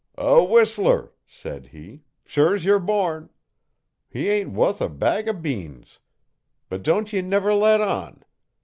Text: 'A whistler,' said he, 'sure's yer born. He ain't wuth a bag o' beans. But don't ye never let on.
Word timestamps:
'A 0.17 0.43
whistler,' 0.45 1.11
said 1.27 1.67
he, 1.67 2.01
'sure's 2.25 2.65
yer 2.65 2.79
born. 2.79 3.29
He 4.09 4.29
ain't 4.29 4.49
wuth 4.51 4.81
a 4.81 4.89
bag 4.89 5.29
o' 5.29 5.33
beans. 5.33 5.99
But 6.69 6.81
don't 6.81 7.13
ye 7.13 7.21
never 7.21 7.53
let 7.53 7.81
on. 7.81 8.23